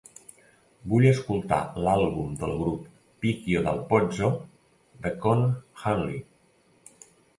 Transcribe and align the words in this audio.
Vull 0.93 1.03
escoltar 1.09 1.59
l'àlbum 1.87 2.31
del 2.39 2.55
grup 2.61 2.87
Picchio 3.25 3.61
Dal 3.67 3.83
Pozzo 3.93 4.31
de 5.05 5.13
Con 5.27 5.45
Hunley 5.53 6.19